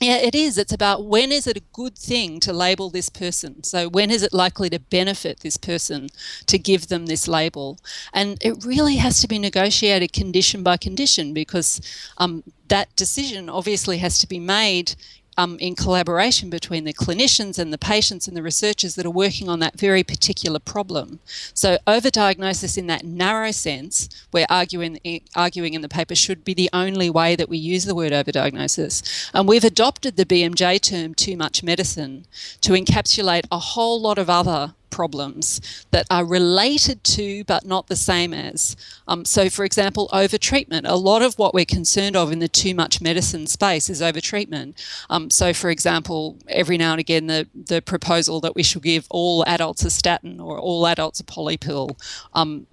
yeah, 0.01 0.17
it 0.17 0.33
is. 0.33 0.57
It's 0.57 0.71
about 0.71 1.05
when 1.05 1.31
is 1.31 1.45
it 1.45 1.57
a 1.57 1.63
good 1.73 1.97
thing 1.97 2.39
to 2.41 2.53
label 2.53 2.89
this 2.89 3.09
person? 3.09 3.63
So, 3.63 3.89
when 3.89 4.11
is 4.11 4.23
it 4.23 4.33
likely 4.33 4.69
to 4.69 4.79
benefit 4.79 5.41
this 5.41 5.57
person 5.57 6.09
to 6.47 6.57
give 6.57 6.87
them 6.87 7.05
this 7.05 7.27
label? 7.27 7.79
And 8.13 8.37
it 8.41 8.63
really 8.63 8.95
has 8.97 9.21
to 9.21 9.27
be 9.27 9.39
negotiated 9.39 10.13
condition 10.13 10.63
by 10.63 10.77
condition 10.77 11.33
because 11.33 11.81
um, 12.17 12.43
that 12.69 12.95
decision 12.95 13.49
obviously 13.49 13.97
has 13.97 14.19
to 14.19 14.27
be 14.27 14.39
made 14.39 14.95
um, 15.39 15.57
in 15.59 15.73
collaboration 15.73 16.49
between 16.49 16.83
the 16.83 16.93
clinicians 16.93 17.57
and 17.57 17.71
the 17.71 17.77
patients 17.77 18.27
and 18.27 18.35
the 18.35 18.43
researchers 18.43 18.95
that 18.95 19.05
are 19.05 19.09
working 19.09 19.47
on 19.47 19.59
that 19.59 19.79
very 19.79 20.03
particular 20.03 20.59
problem. 20.59 21.19
So, 21.53 21.77
overdiagnosis 21.87 22.77
in 22.77 22.87
that 22.87 23.05
narrow 23.05 23.51
sense, 23.51 24.09
we're 24.33 24.45
arguing, 24.49 24.99
arguing 25.35 25.75
in 25.75 25.81
the 25.81 25.87
paper, 25.87 26.13
should 26.13 26.43
be 26.43 26.53
the 26.53 26.69
only 26.73 27.09
way 27.09 27.37
that 27.37 27.47
we 27.47 27.57
use 27.57 27.85
the 27.85 27.95
word 27.95 28.11
overdiagnosis. 28.11 29.29
And 29.33 29.47
we've 29.47 29.63
adopted 29.63 30.17
the 30.17 30.25
BMJ 30.25 30.81
term 30.81 31.13
too 31.13 31.37
much 31.37 31.63
medicine 31.63 32.25
to 32.59 32.73
encapsulate 32.73 33.45
a 33.49 33.59
whole 33.59 34.01
lot 34.01 34.17
of 34.17 34.29
other 34.29 34.73
problems 34.89 35.85
that 35.91 36.05
are 36.09 36.25
related 36.25 37.03
to 37.03 37.43
but 37.45 37.65
not 37.65 37.87
the 37.87 37.95
same 37.95 38.33
as. 38.33 38.75
Um, 39.07 39.25
so, 39.25 39.49
for 39.49 39.65
example, 39.65 40.09
overtreatment. 40.13 40.81
A 40.85 40.95
lot 40.95 41.21
of 41.21 41.37
what 41.37 41.53
we're 41.53 41.65
concerned 41.65 42.15
of 42.15 42.31
in 42.31 42.39
the 42.39 42.47
too 42.47 42.75
much 42.75 43.01
medicine 43.01 43.47
space 43.47 43.89
is 43.89 44.01
overtreatment. 44.01 44.73
Um, 45.09 45.29
so, 45.29 45.53
for 45.53 45.69
example, 45.69 46.37
every 46.47 46.77
now 46.77 46.91
and 46.91 46.99
again, 46.99 47.27
the, 47.27 47.47
the 47.53 47.81
proposal 47.81 48.39
that 48.41 48.55
we 48.55 48.63
should 48.63 48.83
give 48.83 49.07
all 49.09 49.43
adults 49.45 49.83
a 49.85 49.89
statin 49.89 50.39
or 50.39 50.59
all 50.59 50.87
adults 50.87 51.19
a 51.19 51.23
polypill. 51.23 51.99
Um, 52.33 52.67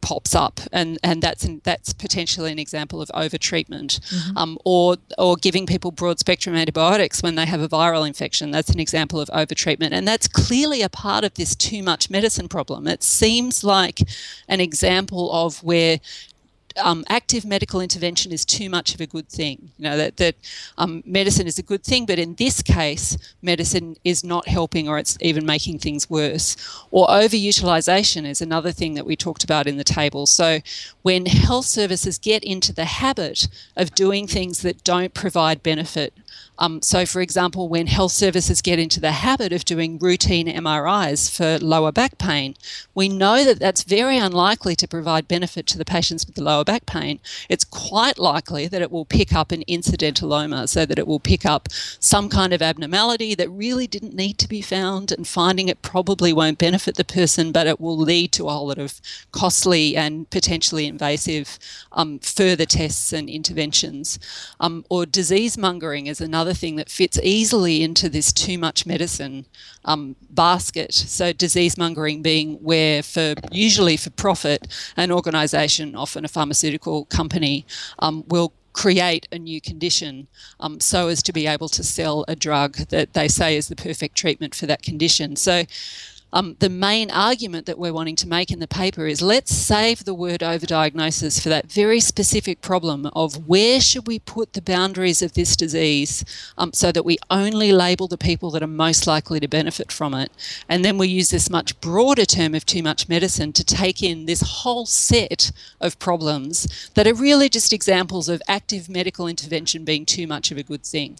pops 0.00 0.34
up, 0.34 0.60
and, 0.72 0.98
and 1.02 1.22
that's 1.22 1.44
an, 1.44 1.60
that's 1.64 1.92
potentially 1.92 2.52
an 2.52 2.58
example 2.58 3.00
of 3.00 3.08
overtreatment, 3.14 4.00
mm-hmm. 4.00 4.36
um, 4.36 4.58
or 4.64 4.96
or 5.18 5.36
giving 5.36 5.66
people 5.66 5.90
broad 5.90 6.18
spectrum 6.18 6.54
antibiotics 6.54 7.22
when 7.22 7.34
they 7.34 7.46
have 7.46 7.60
a 7.60 7.68
viral 7.68 8.06
infection. 8.06 8.50
That's 8.50 8.70
an 8.70 8.80
example 8.80 9.20
of 9.20 9.28
overtreatment, 9.28 9.92
and 9.92 10.06
that's 10.06 10.28
clearly 10.28 10.82
a 10.82 10.88
part 10.88 11.24
of 11.24 11.34
this 11.34 11.54
too 11.54 11.82
much 11.82 12.10
medicine 12.10 12.48
problem. 12.48 12.86
It 12.86 13.02
seems 13.02 13.64
like 13.64 14.00
an 14.48 14.60
example 14.60 15.30
of 15.32 15.62
where 15.62 16.00
um, 16.78 17.04
active 17.08 17.44
medical 17.44 17.80
intervention 17.80 18.32
is 18.32 18.44
too 18.44 18.70
much 18.70 18.94
of 18.94 19.00
a 19.00 19.06
good 19.06 19.28
thing. 19.28 19.70
You 19.78 19.84
know 19.84 19.96
that 19.96 20.16
that 20.18 20.36
um, 20.78 21.02
medicine 21.06 21.46
is 21.46 21.58
a 21.58 21.62
good 21.62 21.84
thing, 21.84 22.06
but 22.06 22.18
in 22.18 22.34
this 22.34 22.62
case, 22.62 23.16
medicine 23.42 23.96
is 24.04 24.24
not 24.24 24.48
helping, 24.48 24.88
or 24.88 24.98
it's 24.98 25.16
even 25.20 25.46
making 25.46 25.78
things 25.78 26.08
worse. 26.08 26.56
Or 26.90 27.06
overutilization 27.08 28.26
is 28.26 28.40
another 28.40 28.72
thing 28.72 28.94
that 28.94 29.06
we 29.06 29.16
talked 29.16 29.44
about 29.44 29.66
in 29.66 29.76
the 29.76 29.84
table. 29.84 30.26
So 30.26 30.60
when 31.02 31.26
health 31.26 31.66
services 31.66 32.18
get 32.18 32.44
into 32.44 32.72
the 32.72 32.84
habit 32.84 33.48
of 33.76 33.94
doing 33.94 34.26
things 34.26 34.62
that 34.62 34.84
don't 34.84 35.14
provide 35.14 35.62
benefit 35.62 36.12
um, 36.58 36.82
so, 36.82 37.06
for 37.06 37.22
example, 37.22 37.68
when 37.68 37.86
health 37.86 38.12
services 38.12 38.60
get 38.60 38.78
into 38.78 39.00
the 39.00 39.12
habit 39.12 39.52
of 39.52 39.64
doing 39.64 39.98
routine 39.98 40.46
MRIs 40.46 41.34
for 41.34 41.58
lower 41.64 41.90
back 41.90 42.18
pain, 42.18 42.54
we 42.94 43.08
know 43.08 43.44
that 43.44 43.58
that's 43.58 43.82
very 43.82 44.18
unlikely 44.18 44.76
to 44.76 44.88
provide 44.88 45.26
benefit 45.26 45.66
to 45.68 45.78
the 45.78 45.84
patients 45.84 46.26
with 46.26 46.34
the 46.34 46.42
lower 46.42 46.64
back 46.64 46.84
pain. 46.84 47.18
It's 47.48 47.64
quite 47.64 48.18
likely 48.18 48.66
that 48.68 48.82
it 48.82 48.90
will 48.90 49.06
pick 49.06 49.32
up 49.32 49.52
an 49.52 49.64
incidentaloma, 49.68 50.68
so 50.68 50.84
that 50.84 50.98
it 50.98 51.06
will 51.06 51.20
pick 51.20 51.46
up 51.46 51.68
some 51.98 52.28
kind 52.28 52.52
of 52.52 52.60
abnormality 52.60 53.34
that 53.34 53.48
really 53.48 53.86
didn't 53.86 54.14
need 54.14 54.36
to 54.38 54.48
be 54.48 54.60
found, 54.60 55.12
and 55.12 55.26
finding 55.26 55.68
it 55.68 55.82
probably 55.82 56.32
won't 56.32 56.58
benefit 56.58 56.96
the 56.96 57.04
person, 57.04 57.52
but 57.52 57.66
it 57.66 57.80
will 57.80 57.96
lead 57.96 58.32
to 58.32 58.48
a 58.48 58.52
whole 58.52 58.66
lot 58.66 58.78
of 58.78 59.00
costly 59.32 59.96
and 59.96 60.28
potentially 60.30 60.86
invasive 60.86 61.58
um, 61.92 62.18
further 62.18 62.66
tests 62.66 63.12
and 63.12 63.30
interventions. 63.30 64.18
Um, 64.60 64.84
or 64.90 65.06
disease 65.06 65.56
mongering 65.56 66.06
is 66.06 66.20
another 66.20 66.49
another 66.50 66.58
thing 66.58 66.76
that 66.76 66.90
fits 66.90 67.16
easily 67.22 67.80
into 67.80 68.08
this 68.08 68.32
too 68.32 68.58
much 68.58 68.84
medicine 68.84 69.46
um, 69.84 70.16
basket. 70.30 70.92
So 70.92 71.32
disease 71.32 71.78
mongering 71.78 72.22
being 72.22 72.54
where, 72.54 73.04
for 73.04 73.34
usually 73.52 73.96
for 73.96 74.10
profit, 74.10 74.66
an 74.96 75.12
organisation, 75.12 75.94
often 75.94 76.24
a 76.24 76.28
pharmaceutical 76.28 77.04
company, 77.04 77.64
um, 78.00 78.24
will 78.26 78.52
create 78.72 79.28
a 79.30 79.38
new 79.38 79.60
condition 79.60 80.26
um, 80.58 80.80
so 80.80 81.06
as 81.06 81.22
to 81.22 81.32
be 81.32 81.46
able 81.46 81.68
to 81.68 81.84
sell 81.84 82.24
a 82.26 82.34
drug 82.34 82.76
that 82.88 83.12
they 83.12 83.28
say 83.28 83.56
is 83.56 83.68
the 83.68 83.76
perfect 83.76 84.16
treatment 84.16 84.52
for 84.52 84.66
that 84.66 84.82
condition. 84.82 85.36
So 85.36 85.62
um, 86.32 86.56
the 86.60 86.68
main 86.68 87.10
argument 87.10 87.66
that 87.66 87.78
we're 87.78 87.92
wanting 87.92 88.16
to 88.16 88.28
make 88.28 88.50
in 88.50 88.60
the 88.60 88.68
paper 88.68 89.06
is 89.06 89.20
let's 89.20 89.54
save 89.54 90.04
the 90.04 90.14
word 90.14 90.40
overdiagnosis 90.40 91.42
for 91.42 91.48
that 91.48 91.70
very 91.70 92.00
specific 92.00 92.60
problem 92.60 93.06
of 93.14 93.48
where 93.48 93.80
should 93.80 94.06
we 94.06 94.18
put 94.18 94.52
the 94.52 94.62
boundaries 94.62 95.22
of 95.22 95.32
this 95.34 95.56
disease 95.56 96.24
um, 96.56 96.72
so 96.72 96.92
that 96.92 97.04
we 97.04 97.18
only 97.30 97.72
label 97.72 98.06
the 98.06 98.18
people 98.18 98.50
that 98.50 98.62
are 98.62 98.68
most 98.68 99.06
likely 99.06 99.40
to 99.40 99.48
benefit 99.48 99.90
from 99.90 100.14
it. 100.14 100.30
And 100.68 100.84
then 100.84 100.98
we 100.98 101.08
use 101.08 101.30
this 101.30 101.50
much 101.50 101.80
broader 101.80 102.24
term 102.24 102.54
of 102.54 102.64
too 102.64 102.82
much 102.82 103.08
medicine 103.08 103.52
to 103.54 103.64
take 103.64 104.02
in 104.02 104.26
this 104.26 104.40
whole 104.40 104.86
set 104.86 105.52
of 105.80 105.98
problems 105.98 106.90
that 106.94 107.06
are 107.06 107.14
really 107.14 107.48
just 107.48 107.72
examples 107.72 108.28
of 108.28 108.42
active 108.46 108.88
medical 108.88 109.26
intervention 109.26 109.84
being 109.84 110.06
too 110.06 110.26
much 110.26 110.50
of 110.50 110.58
a 110.58 110.62
good 110.62 110.84
thing 110.84 111.18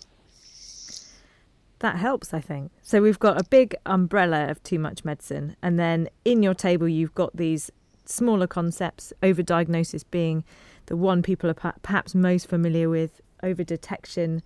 that 1.80 1.96
helps, 1.96 2.32
I 2.32 2.40
think. 2.40 2.70
So 2.82 3.02
we've 3.02 3.18
got 3.18 3.40
a 3.40 3.44
big 3.44 3.74
umbrella 3.84 4.48
of 4.48 4.62
too 4.62 4.78
much 4.78 5.04
medicine, 5.04 5.56
and 5.62 5.78
then 5.78 6.08
in 6.24 6.42
your 6.42 6.54
table 6.54 6.88
you've 6.88 7.14
got 7.14 7.36
these 7.36 7.70
smaller 8.04 8.46
concepts, 8.46 9.12
overdiagnosis 9.22 10.04
being 10.10 10.44
the 10.86 10.96
one 10.96 11.22
people 11.22 11.50
are 11.50 11.74
perhaps 11.82 12.14
most 12.14 12.48
familiar 12.48 12.88
with, 12.88 13.20
over 13.42 13.62
detection, 13.62 14.42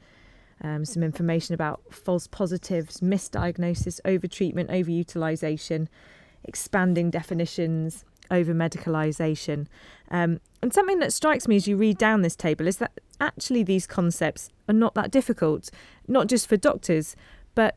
um, 0.62 0.84
some 0.84 1.02
information 1.02 1.54
about 1.54 1.80
false 1.90 2.26
positives, 2.26 3.00
misdiagnosis, 3.00 4.00
overtreatment, 4.04 4.70
overutilization, 4.70 5.88
expanding 6.44 7.10
definitions, 7.10 8.04
over 8.30 8.52
medicalization. 8.54 9.66
Um, 10.14 10.38
and 10.62 10.72
something 10.72 11.00
that 11.00 11.12
strikes 11.12 11.48
me 11.48 11.56
as 11.56 11.66
you 11.66 11.76
read 11.76 11.98
down 11.98 12.22
this 12.22 12.36
table 12.36 12.68
is 12.68 12.76
that 12.76 12.92
actually 13.20 13.64
these 13.64 13.84
concepts 13.84 14.48
are 14.68 14.72
not 14.72 14.94
that 14.94 15.10
difficult, 15.10 15.70
not 16.06 16.28
just 16.28 16.48
for 16.48 16.56
doctors, 16.56 17.16
but 17.56 17.76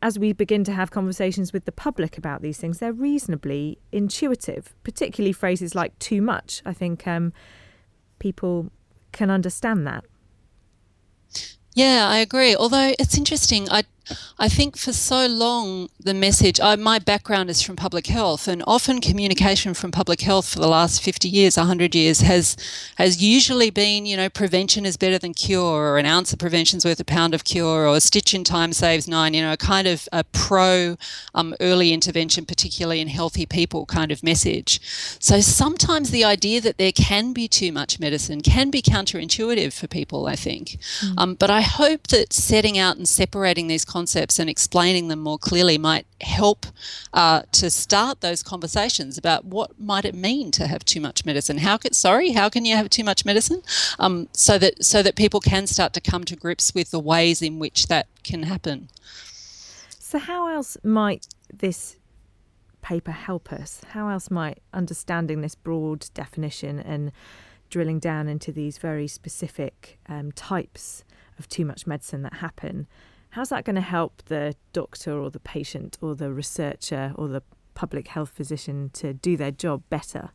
as 0.00 0.18
we 0.18 0.32
begin 0.32 0.64
to 0.64 0.72
have 0.72 0.90
conversations 0.90 1.52
with 1.52 1.66
the 1.66 1.70
public 1.70 2.16
about 2.16 2.40
these 2.40 2.56
things, 2.56 2.78
they're 2.78 2.94
reasonably 2.94 3.78
intuitive, 3.92 4.74
particularly 4.82 5.34
phrases 5.34 5.74
like 5.74 5.96
too 5.98 6.22
much. 6.22 6.62
I 6.64 6.72
think 6.72 7.06
um, 7.06 7.34
people 8.18 8.72
can 9.12 9.30
understand 9.30 9.86
that. 9.86 10.04
Yeah, 11.74 12.08
I 12.08 12.16
agree. 12.16 12.56
Although 12.56 12.94
it's 12.98 13.18
interesting, 13.18 13.68
I 13.70 13.82
I 14.38 14.48
think 14.48 14.76
for 14.76 14.92
so 14.92 15.26
long 15.26 15.88
the 15.98 16.14
message. 16.14 16.60
I, 16.60 16.76
my 16.76 16.98
background 16.98 17.50
is 17.50 17.62
from 17.62 17.76
public 17.76 18.06
health, 18.06 18.48
and 18.48 18.62
often 18.66 19.00
communication 19.00 19.74
from 19.74 19.90
public 19.90 20.20
health 20.20 20.48
for 20.48 20.58
the 20.58 20.68
last 20.68 21.02
fifty 21.02 21.28
years, 21.28 21.56
hundred 21.56 21.94
years 21.94 22.20
has 22.20 22.56
has 22.96 23.22
usually 23.22 23.70
been, 23.70 24.06
you 24.06 24.16
know, 24.16 24.28
prevention 24.28 24.84
is 24.84 24.96
better 24.96 25.18
than 25.18 25.34
cure, 25.34 25.92
or 25.92 25.98
an 25.98 26.06
ounce 26.06 26.32
of 26.32 26.38
prevention 26.38 26.78
is 26.78 26.84
worth 26.84 27.00
a 27.00 27.04
pound 27.04 27.34
of 27.34 27.44
cure, 27.44 27.86
or 27.86 27.96
a 27.96 28.00
stitch 28.00 28.34
in 28.34 28.44
time 28.44 28.72
saves 28.72 29.06
nine. 29.06 29.34
You 29.34 29.42
know, 29.42 29.52
a 29.52 29.56
kind 29.56 29.86
of 29.86 30.08
a 30.12 30.24
pro 30.24 30.96
um, 31.34 31.54
early 31.60 31.92
intervention, 31.92 32.44
particularly 32.44 33.00
in 33.00 33.08
healthy 33.08 33.46
people, 33.46 33.86
kind 33.86 34.10
of 34.10 34.22
message. 34.22 34.80
So 35.20 35.40
sometimes 35.40 36.10
the 36.10 36.24
idea 36.24 36.60
that 36.60 36.78
there 36.78 36.92
can 36.92 37.32
be 37.32 37.48
too 37.48 37.72
much 37.72 38.00
medicine 38.00 38.40
can 38.40 38.70
be 38.70 38.82
counterintuitive 38.82 39.72
for 39.72 39.86
people. 39.86 40.26
I 40.26 40.36
think, 40.36 40.78
mm. 41.00 41.14
um, 41.16 41.34
but 41.34 41.50
I 41.50 41.60
hope 41.60 42.08
that 42.08 42.32
setting 42.32 42.78
out 42.78 42.96
and 42.96 43.08
separating 43.08 43.68
these 43.68 43.84
concepts 43.92 44.38
and 44.38 44.48
explaining 44.48 45.08
them 45.08 45.20
more 45.20 45.38
clearly 45.38 45.76
might 45.76 46.06
help 46.22 46.66
uh, 47.12 47.42
to 47.52 47.70
start 47.70 48.20
those 48.22 48.42
conversations 48.42 49.18
about 49.18 49.44
what 49.44 49.78
might 49.78 50.04
it 50.04 50.14
mean 50.14 50.50
to 50.52 50.66
have 50.66 50.82
too 50.84 51.00
much 51.00 51.24
medicine. 51.26 51.58
How 51.58 51.76
can 51.76 51.92
sorry, 51.92 52.32
how 52.32 52.48
can 52.48 52.64
you 52.64 52.74
have 52.76 52.88
too 52.88 53.04
much 53.04 53.24
medicine? 53.24 53.62
Um, 53.98 54.28
so 54.32 54.58
that 54.58 54.82
so 54.82 55.02
that 55.02 55.14
people 55.14 55.40
can 55.40 55.66
start 55.66 55.92
to 55.92 56.00
come 56.00 56.24
to 56.24 56.36
grips 56.36 56.74
with 56.74 56.90
the 56.90 57.00
ways 57.00 57.42
in 57.42 57.58
which 57.58 57.88
that 57.88 58.06
can 58.24 58.44
happen. 58.44 58.88
So 59.98 60.18
how 60.18 60.48
else 60.48 60.76
might 60.82 61.26
this 61.52 61.96
paper 62.80 63.12
help 63.12 63.52
us? 63.52 63.82
How 63.90 64.08
else 64.08 64.30
might 64.30 64.58
understanding 64.72 65.40
this 65.40 65.54
broad 65.54 66.06
definition 66.14 66.78
and 66.80 67.12
drilling 67.70 67.98
down 67.98 68.28
into 68.28 68.52
these 68.52 68.78
very 68.78 69.08
specific 69.08 69.98
um, 70.08 70.32
types 70.32 71.04
of 71.38 71.48
too 71.48 71.64
much 71.64 71.86
medicine 71.86 72.22
that 72.22 72.34
happen 72.34 72.86
How's 73.32 73.48
that 73.48 73.64
going 73.64 73.76
to 73.76 73.80
help 73.80 74.22
the 74.26 74.54
doctor 74.74 75.18
or 75.18 75.30
the 75.30 75.40
patient 75.40 75.96
or 76.02 76.14
the 76.14 76.30
researcher 76.30 77.12
or 77.14 77.28
the 77.28 77.42
public 77.72 78.08
health 78.08 78.28
physician 78.28 78.90
to 78.92 79.14
do 79.14 79.38
their 79.38 79.50
job 79.50 79.82
better? 79.88 80.32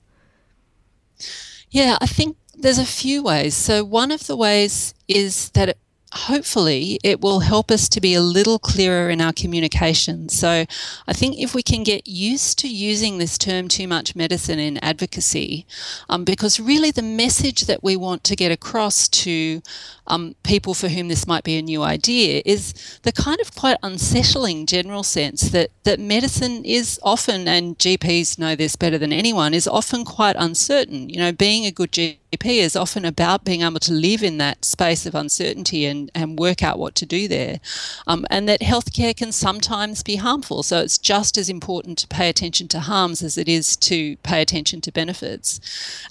Yeah, 1.69 1.99
I 2.01 2.07
think 2.07 2.37
there's 2.55 2.79
a 2.79 2.85
few 2.85 3.21
ways. 3.21 3.53
So, 3.53 3.83
one 3.83 4.11
of 4.11 4.25
the 4.25 4.35
ways 4.35 4.95
is 5.07 5.51
that 5.51 5.69
it 5.69 5.77
hopefully 6.17 7.00
it 7.03 7.21
will 7.21 7.41
help 7.41 7.69
us 7.71 7.88
to 7.89 8.01
be 8.01 8.13
a 8.13 8.21
little 8.21 8.59
clearer 8.59 9.09
in 9.09 9.21
our 9.21 9.33
communication. 9.33 10.29
So 10.29 10.65
I 11.07 11.13
think 11.13 11.38
if 11.38 11.53
we 11.53 11.63
can 11.63 11.83
get 11.83 12.07
used 12.07 12.59
to 12.59 12.67
using 12.67 13.17
this 13.17 13.38
term 13.38 13.67
too 13.67 13.88
much 13.88 14.15
medicine 14.15 14.59
in 14.59 14.77
advocacy, 14.79 15.65
um, 16.09 16.24
because 16.24 16.59
really 16.59 16.91
the 16.91 17.01
message 17.01 17.62
that 17.67 17.83
we 17.83 17.95
want 17.95 18.24
to 18.25 18.36
get 18.36 18.51
across 18.51 19.07
to 19.07 19.62
um, 20.07 20.36
people 20.43 20.74
for 20.74 20.88
whom 20.88 21.07
this 21.07 21.27
might 21.27 21.43
be 21.43 21.57
a 21.57 21.62
new 21.62 21.83
idea 21.83 22.41
is 22.45 23.00
the 23.03 23.12
kind 23.12 23.39
of 23.39 23.53
quite 23.55 23.77
unsettling 23.83 24.65
general 24.65 25.03
sense 25.03 25.50
that, 25.50 25.69
that 25.83 26.00
medicine 26.00 26.63
is 26.65 27.00
often, 27.03 27.47
and 27.47 27.77
GPs 27.77 28.39
know 28.39 28.55
this 28.55 28.75
better 28.75 28.97
than 28.97 29.13
anyone, 29.13 29.53
is 29.53 29.67
often 29.67 30.05
quite 30.05 30.36
uncertain. 30.38 31.09
You 31.09 31.17
know, 31.17 31.31
being 31.31 31.65
a 31.65 31.71
good 31.71 31.91
GP 32.34 32.57
is 32.57 32.75
often 32.75 33.05
about 33.05 33.46
being 33.46 33.62
able 33.62 33.79
to 33.79 33.93
live 33.93 34.22
in 34.22 34.38
that 34.38 34.65
space 34.65 35.05
of 35.05 35.15
uncertainty 35.15 35.86
and, 35.86 36.12
and 36.13 36.38
work 36.38 36.62
out 36.62 36.77
what 36.77 36.93
to 36.96 37.05
do 37.05 37.27
there. 37.27 37.60
Um, 38.05 38.25
and 38.29 38.50
that 38.50 38.60
healthcare 38.60 39.15
can 39.15 39.31
sometimes 39.31 40.03
be 40.03 40.17
harmful. 40.17 40.63
So 40.63 40.79
it's 40.79 40.98
just 40.98 41.38
as 41.38 41.50
important 41.50 41.98
to 42.00 42.07
pay 42.07 42.29
attention 42.29 42.67
to 42.69 42.81
harms 42.81 43.24
as 43.24 43.38
it 43.38 43.48
is 43.48 43.77
to 43.77 44.17
pay 44.17 44.41
attention 44.41 44.81
to 44.81 44.91
benefits. 44.91 45.62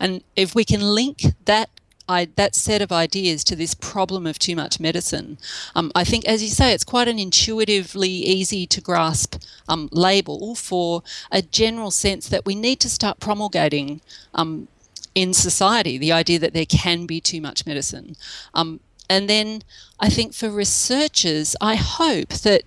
And 0.01 0.23
if 0.37 0.55
we 0.55 0.65
can 0.65 0.81
link 0.81 1.23
that 1.45 1.69
I, 2.09 2.29
that 2.37 2.55
set 2.55 2.83
of 2.83 2.93
ideas 2.93 3.43
to 3.45 3.57
this 3.57 3.75
problem 3.75 4.29
of 4.29 4.39
too 4.39 4.55
much 4.55 4.79
medicine. 4.79 5.39
Um, 5.75 5.91
I 5.95 6.05
think, 6.05 6.25
as 6.25 6.41
you 6.41 6.49
say, 6.49 6.73
it's 6.73 6.85
quite 6.85 7.09
an 7.09 7.19
intuitively 7.19 8.09
easy 8.09 8.65
to 8.67 8.81
grasp 8.81 9.43
um, 9.69 9.89
label 9.91 10.55
for 10.55 11.03
a 11.33 11.43
general 11.43 11.91
sense 11.91 12.29
that 12.29 12.47
we 12.47 12.55
need 12.55 12.79
to 12.81 12.89
start 12.89 13.19
promulgating 13.19 14.01
um, 14.35 14.69
in 15.17 15.33
society 15.33 15.97
the 15.99 16.13
idea 16.13 16.39
that 16.39 16.53
there 16.53 16.67
can 16.67 17.07
be 17.07 17.21
too 17.21 17.41
much 17.41 17.67
medicine. 17.67 18.15
Um, 18.55 18.79
and 19.09 19.29
then 19.31 19.63
I 19.99 20.11
think 20.11 20.35
for 20.35 20.51
researchers, 20.51 21.57
I 21.61 21.77
hope 21.77 22.29
that 22.29 22.63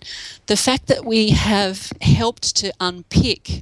the 0.47 0.57
fact 0.57 0.87
that 0.87 1.05
we 1.05 1.29
have 1.29 1.91
helped 2.01 2.55
to 2.57 2.73
unpick 2.79 3.61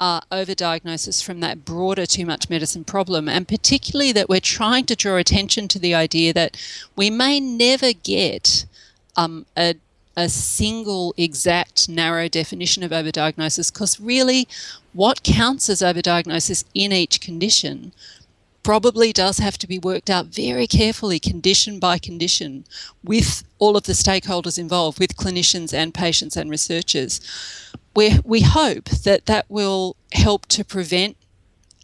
uh, 0.00 0.20
overdiagnosis 0.32 1.22
from 1.22 1.40
that 1.40 1.64
broader 1.64 2.06
too 2.06 2.24
much 2.24 2.48
medicine 2.48 2.84
problem, 2.84 3.28
and 3.28 3.46
particularly 3.46 4.12
that 4.12 4.28
we're 4.28 4.40
trying 4.40 4.86
to 4.86 4.96
draw 4.96 5.16
attention 5.16 5.68
to 5.68 5.78
the 5.78 5.94
idea 5.94 6.32
that 6.32 6.56
we 6.96 7.10
may 7.10 7.38
never 7.38 7.92
get 7.92 8.64
um, 9.16 9.46
a 9.56 9.74
a 10.16 10.28
single 10.28 11.14
exact 11.16 11.88
narrow 11.88 12.28
definition 12.28 12.82
of 12.82 12.90
overdiagnosis 12.90 13.72
because 13.72 13.98
really 13.98 14.46
what 14.92 15.22
counts 15.22 15.70
as 15.70 15.80
overdiagnosis 15.80 16.64
in 16.74 16.92
each 16.92 17.20
condition 17.20 17.92
probably 18.62 19.12
does 19.12 19.38
have 19.38 19.58
to 19.58 19.66
be 19.66 19.78
worked 19.78 20.10
out 20.10 20.26
very 20.26 20.66
carefully, 20.66 21.18
condition 21.18 21.78
by 21.78 21.98
condition, 21.98 22.64
with 23.02 23.44
all 23.58 23.76
of 23.76 23.84
the 23.84 23.92
stakeholders 23.92 24.58
involved, 24.58 24.98
with 24.98 25.16
clinicians 25.16 25.74
and 25.74 25.94
patients 25.94 26.36
and 26.36 26.50
researchers. 26.50 27.20
we 27.94 28.18
we 28.24 28.40
hope 28.42 28.86
that 29.04 29.26
that 29.26 29.46
will 29.48 29.96
help 30.12 30.46
to 30.46 30.64
prevent 30.64 31.16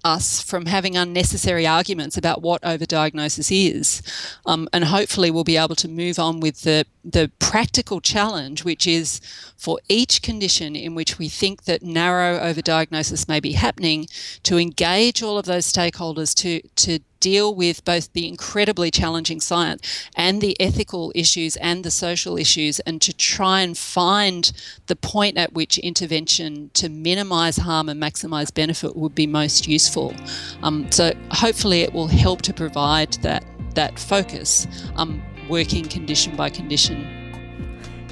us 0.04 0.40
from 0.40 0.66
having 0.66 0.96
unnecessary 0.96 1.66
arguments 1.66 2.16
about 2.16 2.42
what 2.42 2.62
overdiagnosis 2.62 3.50
is. 3.50 4.02
Um, 4.46 4.68
and 4.72 4.84
hopefully, 4.84 5.30
we'll 5.30 5.44
be 5.44 5.56
able 5.56 5.74
to 5.76 5.88
move 5.88 6.18
on 6.18 6.40
with 6.40 6.62
the, 6.62 6.86
the 7.10 7.30
practical 7.38 8.00
challenge, 8.00 8.64
which 8.64 8.86
is 8.86 9.20
for 9.56 9.78
each 9.88 10.20
condition 10.20 10.76
in 10.76 10.94
which 10.94 11.18
we 11.18 11.28
think 11.28 11.64
that 11.64 11.82
narrow 11.82 12.38
overdiagnosis 12.38 13.26
may 13.26 13.40
be 13.40 13.52
happening, 13.52 14.06
to 14.42 14.58
engage 14.58 15.22
all 15.22 15.38
of 15.38 15.46
those 15.46 15.70
stakeholders 15.70 16.34
to, 16.34 16.60
to 16.76 16.98
deal 17.20 17.54
with 17.54 17.84
both 17.84 18.12
the 18.12 18.28
incredibly 18.28 18.90
challenging 18.90 19.40
science 19.40 20.08
and 20.14 20.40
the 20.40 20.54
ethical 20.60 21.10
issues 21.14 21.56
and 21.56 21.82
the 21.82 21.90
social 21.90 22.36
issues, 22.36 22.78
and 22.80 23.00
to 23.00 23.12
try 23.12 23.62
and 23.62 23.78
find 23.78 24.52
the 24.86 24.96
point 24.96 25.38
at 25.38 25.54
which 25.54 25.78
intervention 25.78 26.70
to 26.74 26.88
minimize 26.88 27.56
harm 27.56 27.88
and 27.88 28.00
maximize 28.00 28.52
benefit 28.52 28.94
would 28.94 29.14
be 29.14 29.26
most 29.26 29.66
useful. 29.66 30.14
Um, 30.62 30.92
so 30.92 31.12
hopefully, 31.30 31.80
it 31.80 31.92
will 31.94 32.08
help 32.08 32.42
to 32.42 32.52
provide 32.52 33.14
that 33.22 33.44
that 33.74 33.98
focus, 33.98 34.66
um, 34.96 35.22
working 35.48 35.84
condition 35.84 36.36
by 36.36 36.50
condition. 36.50 37.06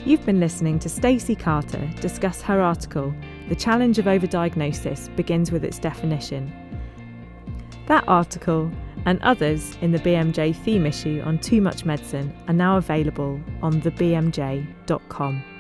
You've 0.05 0.25
been 0.25 0.41
listening 0.41 0.79
to 0.81 0.89
Stacy 0.89 1.35
Carter 1.35 1.91
discuss 2.01 2.41
her 2.43 2.61
article, 2.61 3.15
The 3.49 3.57
Challenge 3.57 3.99
of 3.99 4.05
Overdiagnosis 4.05 5.15
Begins 5.17 5.51
with 5.51 5.65
Its 5.65 5.79
Definition. 5.79 6.53
That 7.87 8.05
article 8.07 8.71
and 9.05 9.21
others 9.23 9.77
in 9.81 9.93
the 9.93 9.99
BMJ 9.99 10.55
theme 10.57 10.87
issue 10.87 11.23
on 11.25 11.39
too 11.39 11.61
much 11.61 11.85
medicine 11.85 12.33
are 12.49 12.55
now 12.55 12.77
available 12.77 13.41
on 13.63 13.81
thebmj.com. 13.81 15.56